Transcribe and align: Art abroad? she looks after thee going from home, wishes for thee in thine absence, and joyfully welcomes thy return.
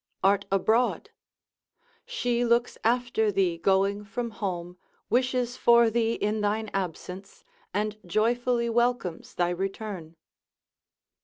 Art 0.23 0.45
abroad? 0.51 1.11
she 2.07 2.43
looks 2.43 2.75
after 2.83 3.31
thee 3.31 3.59
going 3.59 4.03
from 4.03 4.31
home, 4.31 4.79
wishes 5.11 5.57
for 5.57 5.91
thee 5.91 6.13
in 6.13 6.41
thine 6.41 6.71
absence, 6.73 7.43
and 7.71 7.99
joyfully 8.07 8.67
welcomes 8.67 9.35
thy 9.35 9.49
return. 9.51 10.15